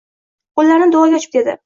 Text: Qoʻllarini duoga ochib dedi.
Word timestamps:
Qoʻllarini 0.59 0.89
duoga 0.97 1.21
ochib 1.21 1.37
dedi. 1.39 1.57